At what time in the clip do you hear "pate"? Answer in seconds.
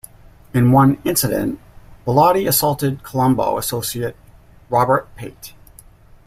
5.15-5.53